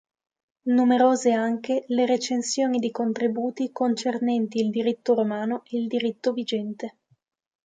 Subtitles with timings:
[0.63, 6.97] Numerose anche le recensioni di contributi concernenti il diritto romano e il diritto vigente.